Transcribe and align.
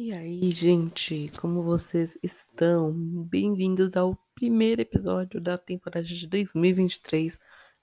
E 0.00 0.12
aí, 0.12 0.52
gente, 0.52 1.26
como 1.40 1.60
vocês 1.60 2.16
estão? 2.22 2.92
Bem-vindos 2.92 3.96
ao 3.96 4.16
primeiro 4.32 4.80
episódio 4.80 5.40
da 5.40 5.58
temporada 5.58 6.06
de 6.06 6.24
2023 6.28 7.36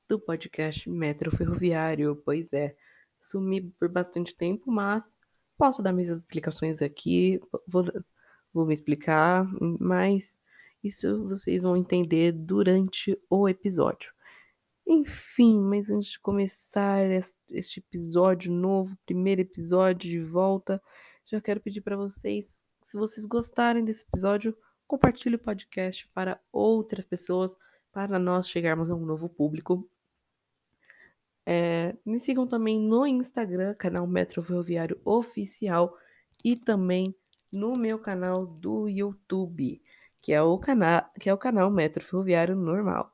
do 0.07 0.17
podcast 0.17 0.89
Metro 0.89 1.29
Ferroviário. 1.35 2.15
Pois 2.23 2.53
é, 2.53 2.73
sumi 3.19 3.69
por 3.77 3.89
bastante 3.89 4.33
tempo, 4.33 4.71
mas 4.71 5.03
posso 5.57 5.83
dar 5.83 5.91
minhas 5.91 6.09
explicações 6.09 6.81
aqui, 6.81 7.37
vou, 7.67 7.83
vou 8.53 8.65
me 8.65 8.73
explicar, 8.73 9.45
mas 9.77 10.37
isso 10.81 11.27
vocês 11.27 11.63
vão 11.63 11.75
entender 11.75 12.31
durante 12.31 13.19
o 13.29 13.49
episódio. 13.49 14.13
Enfim, 14.87 15.61
mas 15.61 15.89
antes 15.89 16.11
de 16.11 16.19
começar 16.21 17.05
este 17.49 17.81
episódio 17.81 18.53
novo, 18.53 18.97
primeiro 19.05 19.41
episódio 19.41 20.09
de 20.09 20.21
volta, 20.21 20.81
já 21.25 21.41
quero 21.41 21.59
pedir 21.59 21.81
para 21.81 21.97
vocês, 21.97 22.63
se 22.81 22.97
vocês 22.97 23.25
gostarem 23.25 23.83
desse 23.83 24.03
episódio, 24.03 24.55
compartilhe 24.87 25.35
o 25.35 25.39
podcast 25.39 26.07
para 26.13 26.39
outras 26.51 27.05
pessoas, 27.05 27.55
para 27.91 28.19
nós 28.19 28.49
chegarmos 28.49 28.91
a 28.91 28.95
um 28.95 29.05
novo 29.05 29.27
público. 29.27 29.89
É, 31.45 31.95
me 32.05 32.19
sigam 32.19 32.47
também 32.47 32.79
no 32.79 33.05
Instagram, 33.05 33.73
canal 33.75 34.05
Metro 34.05 34.43
Ferroviário 34.43 34.99
Oficial, 35.03 35.97
e 36.43 36.55
também 36.55 37.15
no 37.51 37.75
meu 37.75 37.97
canal 37.97 38.45
do 38.45 38.87
YouTube, 38.87 39.81
que 40.21 40.31
é 40.33 40.41
o 40.41 40.57
canal, 40.59 41.09
que 41.19 41.29
é 41.29 41.33
o 41.33 41.37
canal 41.37 41.71
Metro 41.71 42.03
Ferroviário 42.03 42.55
Normal. 42.55 43.11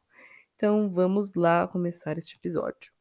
Então 0.56 0.90
vamos 0.90 1.34
lá 1.34 1.68
começar 1.68 2.18
este 2.18 2.36
episódio. 2.36 2.92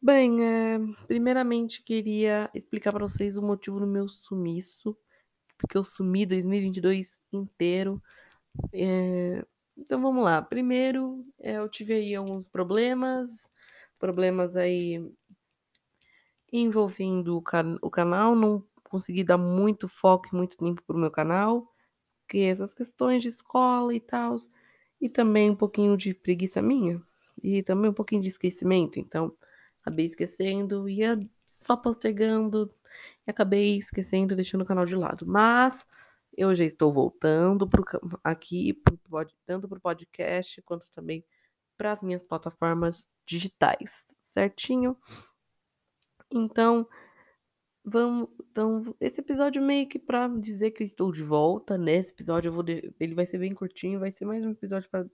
Bem, 0.00 0.44
é, 0.44 0.78
primeiramente 1.06 1.82
queria 1.82 2.50
explicar 2.54 2.92
para 2.92 3.06
vocês 3.08 3.36
o 3.36 3.42
motivo 3.42 3.80
do 3.80 3.86
meu 3.86 4.08
sumiço, 4.08 4.96
porque 5.58 5.76
eu 5.78 5.84
sumi 5.84 6.26
2022 6.26 7.18
inteiro. 7.32 8.02
É, 8.72 9.44
então 9.76 10.00
vamos 10.02 10.24
lá. 10.24 10.42
Primeiro, 10.42 11.24
é, 11.40 11.58
eu 11.58 11.68
tive 11.68 11.94
aí 11.94 12.14
alguns 12.14 12.46
problemas, 12.48 13.50
problemas 13.98 14.56
aí 14.56 15.00
envolvendo 16.52 17.36
o, 17.36 17.42
can 17.42 17.78
o 17.82 17.90
canal, 17.90 18.34
não 18.34 18.62
consegui 18.84 19.24
dar 19.24 19.38
muito 19.38 19.88
foco 19.88 20.28
e 20.32 20.36
muito 20.36 20.56
tempo 20.56 20.82
pro 20.86 20.96
meu 20.98 21.10
canal, 21.10 21.66
porque 22.22 22.38
essas 22.40 22.74
questões 22.74 23.22
de 23.22 23.28
escola 23.28 23.94
e 23.94 24.00
tal, 24.00 24.36
e 25.00 25.08
também 25.08 25.50
um 25.50 25.56
pouquinho 25.56 25.96
de 25.96 26.14
preguiça 26.14 26.62
minha, 26.62 27.02
e 27.42 27.62
também 27.62 27.90
um 27.90 27.94
pouquinho 27.94 28.22
de 28.22 28.28
esquecimento, 28.28 28.98
então 29.00 29.32
acabei 29.86 30.04
esquecendo, 30.04 30.88
ia 30.88 31.18
só 31.46 31.76
postergando 31.76 32.74
e 33.24 33.30
acabei 33.30 33.76
esquecendo, 33.78 34.34
deixando 34.34 34.62
o 34.62 34.66
canal 34.66 34.84
de 34.84 34.96
lado. 34.96 35.24
Mas 35.24 35.86
eu 36.36 36.52
já 36.54 36.64
estou 36.64 36.92
voltando 36.92 37.68
pro, 37.68 37.84
aqui, 38.24 38.72
pro, 38.74 38.98
tanto 39.46 39.68
para 39.68 39.78
o 39.78 39.80
podcast 39.80 40.60
quanto 40.62 40.86
também 40.92 41.24
para 41.76 41.92
as 41.92 42.02
minhas 42.02 42.22
plataformas 42.22 43.08
digitais, 43.24 44.06
certinho? 44.20 44.96
Então, 46.32 46.88
vamos, 47.84 48.28
então 48.50 48.96
esse 49.00 49.20
episódio 49.20 49.62
meio 49.62 49.86
que 49.88 49.98
para 49.98 50.26
dizer 50.26 50.72
que 50.72 50.82
eu 50.82 50.86
estou 50.86 51.12
de 51.12 51.22
volta, 51.22 51.78
nesse 51.78 52.12
episódio 52.12 52.48
eu 52.48 52.52
vou 52.52 52.64
ele 52.66 53.14
vai 53.14 53.26
ser 53.26 53.38
bem 53.38 53.54
curtinho, 53.54 54.00
vai 54.00 54.10
ser 54.10 54.24
mais 54.24 54.44
um 54.44 54.50
episódio 54.50 54.90
para 54.90 55.06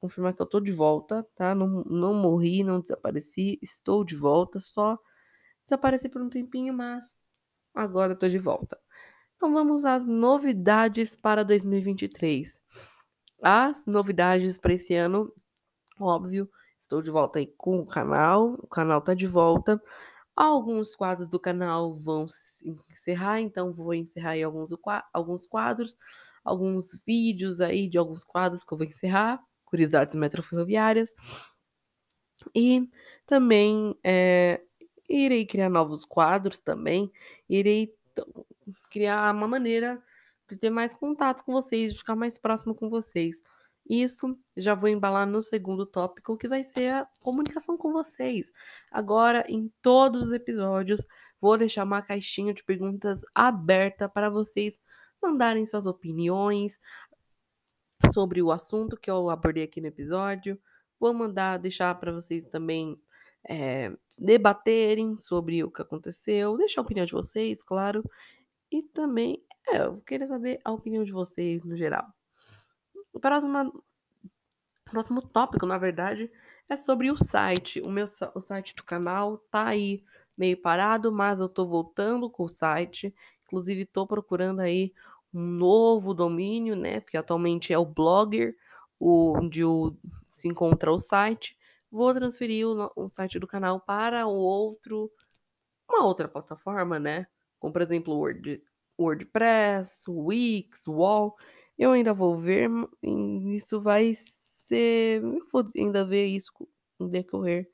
confirmar 0.00 0.34
que 0.34 0.42
eu 0.42 0.46
tô 0.46 0.60
de 0.60 0.72
volta, 0.72 1.26
tá? 1.36 1.54
Não, 1.54 1.84
não 1.84 2.14
morri, 2.14 2.64
não 2.64 2.80
desapareci, 2.80 3.58
estou 3.62 4.02
de 4.02 4.16
volta, 4.16 4.58
só 4.58 4.98
desapareci 5.62 6.08
por 6.08 6.22
um 6.22 6.30
tempinho, 6.30 6.72
mas 6.74 7.04
agora 7.74 8.16
tô 8.16 8.28
de 8.28 8.38
volta. 8.38 8.78
Então 9.36 9.52
vamos 9.52 9.84
às 9.84 10.06
novidades 10.06 11.14
para 11.16 11.44
2023. 11.44 12.60
As 13.42 13.86
novidades 13.86 14.58
para 14.58 14.74
esse 14.74 14.94
ano, 14.94 15.32
óbvio, 15.98 16.50
estou 16.80 17.02
de 17.02 17.10
volta 17.10 17.38
aí 17.38 17.46
com 17.56 17.80
o 17.80 17.86
canal, 17.86 18.54
o 18.54 18.66
canal 18.66 19.00
tá 19.02 19.14
de 19.14 19.26
volta. 19.26 19.80
Alguns 20.34 20.94
quadros 20.94 21.28
do 21.28 21.38
canal 21.38 21.94
vão 21.96 22.26
encerrar, 22.90 23.40
então 23.40 23.72
vou 23.72 23.94
encerrar 23.94 24.30
aí 24.30 24.42
alguns, 24.42 24.70
alguns 25.12 25.46
quadros, 25.46 25.96
alguns 26.44 26.98
vídeos 27.06 27.60
aí 27.60 27.88
de 27.88 27.98
alguns 27.98 28.24
quadros 28.24 28.64
que 28.64 28.72
eu 28.72 28.78
vou 28.78 28.86
encerrar 28.86 29.42
curiosidades 29.70 30.14
metroferroviárias. 30.14 31.14
E 32.54 32.88
também 33.26 33.94
é, 34.04 34.60
irei 35.08 35.46
criar 35.46 35.68
novos 35.68 36.04
quadros 36.04 36.58
também. 36.58 37.10
Irei 37.48 37.94
criar 38.90 39.34
uma 39.34 39.48
maneira 39.48 40.02
de 40.48 40.56
ter 40.56 40.70
mais 40.70 40.94
contatos 40.94 41.42
com 41.42 41.52
vocês, 41.52 41.92
de 41.92 41.98
ficar 41.98 42.16
mais 42.16 42.38
próximo 42.38 42.74
com 42.74 42.90
vocês. 42.90 43.42
Isso 43.88 44.38
já 44.56 44.74
vou 44.74 44.88
embalar 44.88 45.26
no 45.26 45.42
segundo 45.42 45.86
tópico, 45.86 46.36
que 46.36 46.48
vai 46.48 46.62
ser 46.62 46.90
a 46.92 47.08
comunicação 47.18 47.76
com 47.76 47.92
vocês. 47.92 48.52
Agora, 48.90 49.44
em 49.48 49.72
todos 49.82 50.26
os 50.26 50.32
episódios, 50.32 51.04
vou 51.40 51.56
deixar 51.56 51.84
uma 51.84 52.02
caixinha 52.02 52.54
de 52.54 52.62
perguntas 52.62 53.22
aberta 53.34 54.08
para 54.08 54.30
vocês 54.30 54.80
mandarem 55.22 55.66
suas 55.66 55.86
opiniões, 55.86 56.78
sobre 58.12 58.42
o 58.42 58.50
assunto 58.50 58.96
que 58.96 59.10
eu 59.10 59.30
abordei 59.30 59.64
aqui 59.64 59.80
no 59.80 59.86
episódio. 59.86 60.58
Vou 60.98 61.12
mandar 61.14 61.58
deixar 61.58 61.94
para 61.98 62.12
vocês 62.12 62.46
também 62.46 63.00
é, 63.48 63.92
debaterem 64.18 65.18
sobre 65.18 65.64
o 65.64 65.70
que 65.70 65.82
aconteceu, 65.82 66.56
deixar 66.56 66.80
a 66.80 66.84
opinião 66.84 67.06
de 67.06 67.12
vocês, 67.12 67.62
claro. 67.62 68.02
E 68.70 68.82
também 68.82 69.42
é, 69.68 69.82
eu 69.82 70.00
queria 70.02 70.26
saber 70.26 70.60
a 70.64 70.72
opinião 70.72 71.04
de 71.04 71.12
vocês 71.12 71.64
no 71.64 71.76
geral. 71.76 72.06
O 73.12 73.20
próximo, 73.20 73.82
próximo 74.84 75.22
tópico, 75.22 75.66
na 75.66 75.78
verdade, 75.78 76.30
é 76.68 76.76
sobre 76.76 77.10
o 77.10 77.16
site. 77.16 77.80
O 77.80 77.90
meu 77.90 78.06
o 78.34 78.40
site 78.40 78.74
do 78.74 78.84
canal 78.84 79.38
tá 79.50 79.66
aí 79.66 80.04
meio 80.36 80.56
parado, 80.60 81.12
mas 81.12 81.40
eu 81.40 81.48
tô 81.48 81.66
voltando 81.66 82.30
com 82.30 82.44
o 82.44 82.48
site. 82.48 83.14
Inclusive, 83.44 83.84
tô 83.84 84.06
procurando 84.06 84.60
aí 84.60 84.92
um 85.32 85.40
novo 85.40 86.14
domínio, 86.14 86.74
né? 86.76 87.00
Porque 87.00 87.16
atualmente 87.16 87.72
é 87.72 87.78
o 87.78 87.84
Blogger, 87.84 88.56
onde 88.98 89.64
o, 89.64 89.96
se 90.30 90.48
encontra 90.48 90.92
o 90.92 90.98
site. 90.98 91.56
Vou 91.90 92.12
transferir 92.14 92.66
o, 92.66 92.90
o 92.96 93.10
site 93.10 93.38
do 93.38 93.46
canal 93.46 93.80
para 93.80 94.26
o 94.26 94.34
outro, 94.34 95.10
uma 95.88 96.04
outra 96.04 96.28
plataforma, 96.28 96.98
né? 96.98 97.26
Como 97.58 97.72
por 97.72 97.82
exemplo 97.82 98.14
Word, 98.14 98.62
WordPress, 98.98 100.04
Wix, 100.08 100.86
Wall. 100.86 101.36
Eu 101.78 101.92
ainda 101.92 102.12
vou 102.12 102.38
ver, 102.38 102.70
isso 103.02 103.80
vai 103.80 104.14
ser. 104.14 105.22
Eu 105.22 105.46
vou 105.52 105.64
ainda 105.76 106.04
ver 106.04 106.26
isso 106.26 106.52
no 106.98 107.08
decorrer 107.08 107.68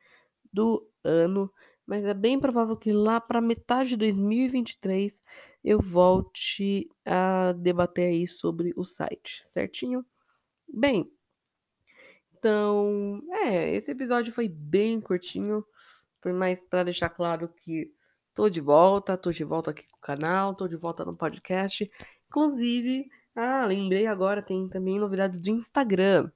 do 0.56 0.88
ano 1.04 1.52
mas 1.86 2.04
é 2.04 2.12
bem 2.12 2.40
provável 2.40 2.76
que 2.76 2.92
lá 2.92 3.20
para 3.20 3.40
metade 3.40 3.90
de 3.90 3.96
2023 3.96 5.22
eu 5.62 5.78
volte 5.78 6.90
a 7.04 7.52
debater 7.52 8.08
aí 8.08 8.26
sobre 8.26 8.72
o 8.76 8.84
site, 8.84 9.40
certinho? 9.44 10.04
Bem, 10.68 11.08
então, 12.38 13.22
é, 13.30 13.74
esse 13.74 13.90
episódio 13.90 14.32
foi 14.32 14.48
bem 14.48 15.00
curtinho, 15.00 15.64
foi 16.20 16.32
mais 16.32 16.62
para 16.62 16.84
deixar 16.84 17.08
claro 17.08 17.48
que 17.48 17.92
tô 18.34 18.48
de 18.50 18.60
volta, 18.60 19.16
tô 19.16 19.30
de 19.32 19.44
volta 19.44 19.70
aqui 19.70 19.86
com 19.88 19.96
o 19.96 20.00
canal, 20.00 20.54
tô 20.54 20.66
de 20.66 20.76
volta 20.76 21.04
no 21.04 21.16
podcast. 21.16 21.88
Inclusive, 22.28 23.08
ah, 23.34 23.64
lembrei 23.64 24.06
agora, 24.06 24.42
tem 24.42 24.68
também 24.68 24.98
novidades 24.98 25.38
do 25.38 25.50
Instagram. 25.50 26.30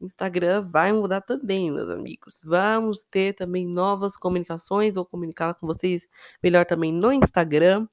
Instagram 0.00 0.68
vai 0.70 0.92
mudar 0.92 1.22
também, 1.22 1.70
meus 1.70 1.88
amigos. 1.88 2.40
Vamos 2.44 3.02
ter 3.02 3.34
também 3.34 3.66
novas 3.66 4.16
comunicações. 4.16 4.94
Vou 4.94 5.06
comunicar 5.06 5.54
com 5.54 5.66
vocês 5.66 6.08
melhor 6.42 6.66
também 6.66 6.92
no 6.92 7.12
Instagram. 7.12 7.86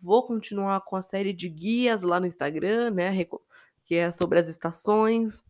Vou 0.00 0.26
continuar 0.26 0.80
com 0.82 0.96
a 0.96 1.02
série 1.02 1.32
de 1.32 1.48
guias 1.48 2.02
lá 2.02 2.20
no 2.20 2.26
Instagram, 2.26 2.90
né? 2.90 3.24
Que 3.84 3.96
é 3.96 4.12
sobre 4.12 4.38
as 4.38 4.48
estações, 4.48 5.44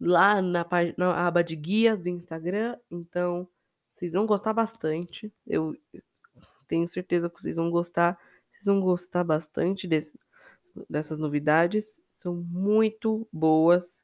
lá 0.00 0.40
na, 0.40 0.66
na 0.96 1.26
aba 1.26 1.42
de 1.42 1.56
guias 1.56 1.98
do 1.98 2.08
Instagram. 2.08 2.76
Então, 2.90 3.48
vocês 3.94 4.12
vão 4.12 4.26
gostar 4.26 4.52
bastante. 4.52 5.32
Eu 5.46 5.76
tenho 6.66 6.86
certeza 6.88 7.28
que 7.28 7.40
vocês 7.40 7.56
vão 7.56 7.70
gostar. 7.70 8.18
Vocês 8.50 8.66
vão 8.66 8.80
gostar 8.80 9.24
bastante 9.24 9.88
desse, 9.88 10.18
dessas 10.88 11.18
novidades. 11.18 12.00
São 12.12 12.34
muito 12.34 13.26
boas 13.32 14.01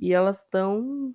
e 0.00 0.12
elas 0.12 0.38
estão 0.42 1.14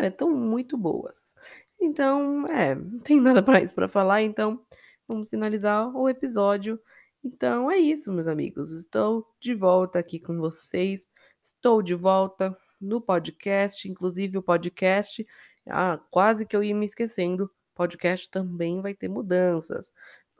estão 0.00 0.30
é, 0.30 0.34
muito 0.34 0.76
boas. 0.76 1.32
Então, 1.80 2.46
é, 2.48 2.74
não 2.74 3.00
tem 3.00 3.20
nada 3.20 3.42
mais 3.46 3.72
para 3.72 3.88
falar, 3.88 4.22
então 4.22 4.64
vamos 5.06 5.30
finalizar 5.30 5.94
o 5.94 6.08
episódio. 6.08 6.80
Então 7.24 7.70
é 7.70 7.78
isso, 7.78 8.12
meus 8.12 8.26
amigos. 8.26 8.72
Estou 8.72 9.26
de 9.40 9.54
volta 9.54 9.98
aqui 9.98 10.18
com 10.18 10.38
vocês. 10.38 11.06
Estou 11.42 11.82
de 11.82 11.94
volta 11.94 12.56
no 12.80 13.00
podcast, 13.00 13.88
inclusive 13.88 14.38
o 14.38 14.42
podcast, 14.42 15.24
ah, 15.68 16.00
quase 16.10 16.44
que 16.46 16.56
eu 16.56 16.62
ia 16.62 16.74
me 16.74 16.86
esquecendo. 16.86 17.50
Podcast 17.74 18.30
também 18.30 18.80
vai 18.80 18.94
ter 18.94 19.08
mudanças. 19.08 19.92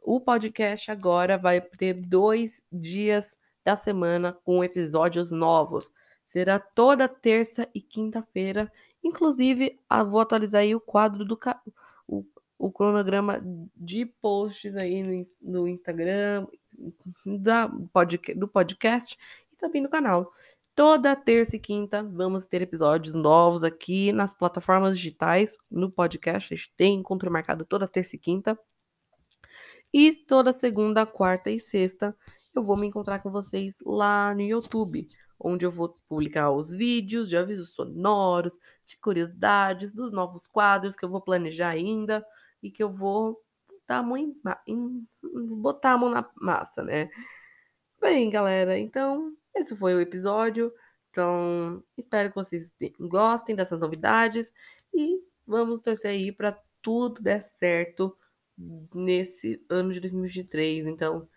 O 0.03 0.21
podcast 0.21 0.91
agora 0.91 1.39
vai 1.39 1.61
ter 1.61 1.94
dois 1.94 2.61
dias 2.71 3.37
da 3.65 3.77
semana 3.77 4.37
com 4.44 4.65
episódios 4.65 5.31
novos. 5.31 5.91
Será 6.32 6.58
toda 6.58 7.06
terça 7.06 7.69
e 7.75 7.81
quinta-feira. 7.81 8.73
Inclusive, 9.05 9.79
ah, 9.87 10.02
vou 10.02 10.19
atualizar 10.19 10.62
aí 10.62 10.75
o 10.75 10.81
quadro 10.81 11.26
do 11.26 11.38
o, 12.08 12.25
o 12.58 12.73
cronograma 12.73 13.43
de 13.76 14.06
posts 14.06 14.75
aí 14.75 15.02
no, 15.02 15.23
no 15.43 15.69
Instagram, 15.69 16.46
da 17.26 17.67
do 17.67 18.49
podcast 18.49 19.19
e 19.52 19.56
também 19.56 19.82
no 19.82 19.90
canal. 19.90 20.32
Toda 20.75 21.14
terça 21.14 21.56
e 21.56 21.61
quinta 21.61 22.02
vamos 22.02 22.46
ter 22.46 22.62
episódios 22.62 23.14
novos 23.14 23.62
aqui 23.62 24.11
nas 24.11 24.32
plataformas 24.32 24.96
digitais, 24.96 25.58
no 25.70 25.90
podcast. 25.90 26.55
A 26.55 26.56
gente 26.56 26.73
tem 26.75 26.94
encontro 26.94 27.31
marcado 27.31 27.67
toda 27.67 27.87
terça 27.87 28.17
e 28.17 28.19
quinta. 28.19 28.58
E 29.93 30.14
toda 30.25 30.50
segunda, 30.50 31.05
quarta 31.05 31.50
e 31.50 31.61
sexta 31.61 32.17
eu 32.55 32.62
vou 32.62 32.76
me 32.76 32.87
encontrar 32.87 33.20
com 33.20 33.31
vocês 33.31 33.76
lá 33.84 34.34
no 34.34 34.43
YouTube, 34.43 35.08
onde 35.43 35.65
eu 35.65 35.71
vou 35.71 35.99
publicar 36.09 36.50
os 36.50 36.73
vídeos 36.73 37.29
de 37.29 37.37
avisos 37.37 37.71
sonoros, 37.75 38.59
de 38.87 38.97
curiosidades, 38.99 39.94
dos 39.94 40.12
novos 40.12 40.47
quadros 40.47 40.94
que 40.97 41.05
eu 41.05 41.09
vou 41.09 41.21
planejar 41.21 41.71
ainda 41.71 42.25
e 42.62 42.71
que 42.71 42.83
eu 42.83 42.93
vou 42.93 43.43
botar 43.69 43.99
a 43.99 44.03
mão, 44.03 44.17
em, 44.17 44.37
em, 44.67 45.06
botar 45.61 45.93
a 45.93 45.99
mão 45.99 46.09
na 46.11 46.29
massa, 46.37 46.83
né? 46.83 47.11
Bem, 48.00 48.31
galera, 48.31 48.79
então 48.79 49.37
esse 49.55 49.77
foi 49.77 49.94
o 49.94 50.00
episódio. 50.00 50.73
Então, 51.11 51.83
espero 51.97 52.31
que 52.31 52.35
vocês 52.35 52.73
gostem 52.99 53.55
dessas 53.55 53.79
novidades 53.81 54.53
e 54.94 55.21
vamos 55.47 55.83
torcer 55.83 56.12
aí 56.12 56.33
para 56.33 56.59
tudo 56.81 57.23
der 57.23 57.43
certo 57.43 58.17
nesse 58.94 59.65
ano 59.69 59.93
de 59.93 60.00
2023. 60.00 60.87
Então, 60.87 61.29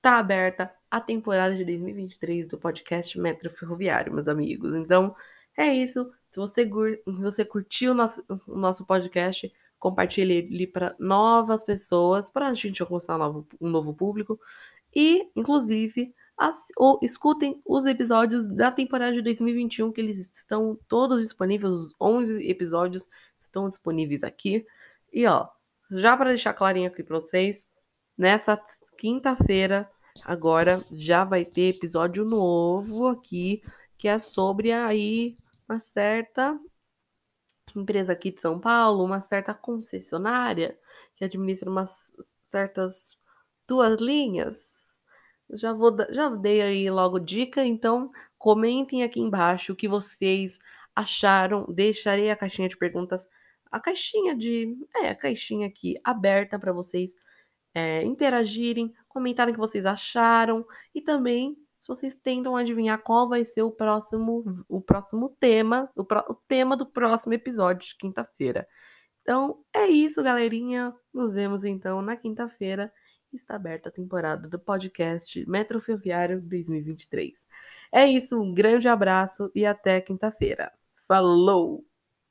tá 0.00 0.18
aberta 0.18 0.74
a 0.92 1.00
temporada 1.00 1.56
de 1.56 1.64
2023 1.64 2.46
do 2.46 2.58
podcast 2.58 3.18
Metro 3.18 3.48
Ferroviário, 3.48 4.12
meus 4.12 4.28
amigos. 4.28 4.74
Então, 4.74 5.16
é 5.56 5.72
isso. 5.72 6.12
Se 6.30 6.36
você, 6.36 6.66
se 6.66 7.02
você 7.06 7.46
curtiu 7.46 7.92
o 7.92 7.94
nosso, 7.94 8.22
o 8.46 8.58
nosso 8.58 8.84
podcast, 8.84 9.50
compartilhe 9.78 10.34
ele 10.34 10.66
para 10.66 10.94
novas 10.98 11.64
pessoas, 11.64 12.30
para 12.30 12.48
a 12.48 12.52
gente 12.52 12.82
alcançar 12.82 13.14
um 13.14 13.18
novo, 13.18 13.48
um 13.58 13.70
novo 13.70 13.94
público. 13.94 14.38
E, 14.94 15.30
inclusive, 15.34 16.14
as, 16.36 16.66
ou 16.76 16.98
escutem 17.00 17.58
os 17.64 17.86
episódios 17.86 18.46
da 18.46 18.70
temporada 18.70 19.14
de 19.14 19.22
2021, 19.22 19.92
que 19.92 20.00
eles 20.02 20.18
estão 20.18 20.78
todos 20.86 21.22
disponíveis, 21.22 21.72
os 21.72 21.94
11 21.98 22.46
episódios 22.46 23.08
estão 23.42 23.66
disponíveis 23.66 24.22
aqui. 24.22 24.66
E, 25.10 25.26
ó, 25.26 25.48
já 25.90 26.14
para 26.18 26.28
deixar 26.28 26.52
clarinho 26.52 26.88
aqui 26.88 27.02
para 27.02 27.18
vocês, 27.18 27.64
nessa 28.14 28.62
quinta-feira, 28.98 29.90
agora 30.24 30.84
já 30.90 31.24
vai 31.24 31.44
ter 31.44 31.70
episódio 31.76 32.24
novo 32.24 33.08
aqui, 33.08 33.62
que 33.96 34.08
é 34.08 34.18
sobre 34.18 34.72
aí 34.72 35.36
uma 35.68 35.78
certa 35.80 36.58
empresa 37.74 38.12
aqui 38.12 38.30
de 38.30 38.40
São 38.40 38.58
Paulo, 38.60 39.04
uma 39.04 39.20
certa 39.20 39.54
concessionária 39.54 40.78
que 41.16 41.24
administra 41.24 41.70
umas 41.70 42.12
certas 42.44 43.18
duas 43.66 44.00
linhas. 44.00 45.00
Já 45.50 45.72
vou 45.72 45.96
já 46.10 46.28
dei 46.30 46.62
aí 46.62 46.90
logo 46.90 47.18
dica, 47.18 47.64
então 47.64 48.10
comentem 48.38 49.02
aqui 49.02 49.20
embaixo 49.20 49.72
o 49.72 49.76
que 49.76 49.88
vocês 49.88 50.58
acharam. 50.94 51.66
Deixarei 51.68 52.30
a 52.30 52.36
caixinha 52.36 52.68
de 52.68 52.76
perguntas, 52.76 53.28
a 53.70 53.80
caixinha 53.80 54.36
de, 54.36 54.76
é, 54.96 55.10
a 55.10 55.14
caixinha 55.14 55.66
aqui 55.66 55.98
aberta 56.04 56.58
para 56.58 56.72
vocês 56.72 57.14
é, 57.74 58.04
interagirem, 58.04 58.92
comentarem 59.08 59.52
o 59.52 59.54
que 59.54 59.60
vocês 59.60 59.86
acharam 59.86 60.64
e 60.94 61.00
também 61.00 61.56
se 61.82 61.88
vocês 61.88 62.14
tentam 62.14 62.54
adivinhar 62.54 63.02
qual 63.02 63.28
vai 63.28 63.44
ser 63.44 63.62
o 63.62 63.70
próximo, 63.70 64.64
o 64.68 64.80
próximo 64.80 65.36
tema, 65.40 65.90
o, 65.96 66.04
pro, 66.04 66.20
o 66.28 66.34
tema 66.46 66.76
do 66.76 66.86
próximo 66.86 67.34
episódio 67.34 67.88
de 67.88 67.96
quinta-feira. 67.96 68.68
Então 69.20 69.58
é 69.74 69.86
isso, 69.86 70.22
galerinha. 70.22 70.94
Nos 71.12 71.34
vemos 71.34 71.64
então 71.64 72.00
na 72.00 72.16
quinta-feira. 72.16 72.92
Está 73.32 73.56
aberta 73.56 73.88
a 73.88 73.92
temporada 73.92 74.48
do 74.48 74.60
podcast 74.60 75.44
Metro 75.48 75.80
Ferroviário 75.80 76.40
2023. 76.40 77.48
É 77.90 78.06
isso, 78.06 78.40
um 78.40 78.54
grande 78.54 78.86
abraço 78.88 79.50
e 79.52 79.66
até 79.66 80.00
quinta-feira. 80.00 80.70
Falou! 81.08 81.91